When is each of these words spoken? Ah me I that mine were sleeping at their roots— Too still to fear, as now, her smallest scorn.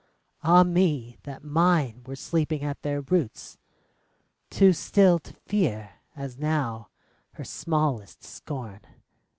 Ah 0.41 0.63
me 0.63 1.13
I 1.13 1.17
that 1.25 1.43
mine 1.43 2.01
were 2.07 2.15
sleeping 2.15 2.63
at 2.63 2.81
their 2.81 3.01
roots— 3.01 3.59
Too 4.49 4.73
still 4.73 5.19
to 5.19 5.33
fear, 5.45 5.99
as 6.15 6.39
now, 6.39 6.89
her 7.33 7.43
smallest 7.43 8.23
scorn. 8.23 8.81